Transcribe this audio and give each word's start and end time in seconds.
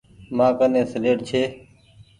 مآڪني 0.37 0.81
سيليٽ 0.91 1.19
ڇي۔ 1.27 1.41